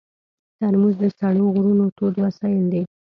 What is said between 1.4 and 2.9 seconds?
غرونو تود وسایل دي.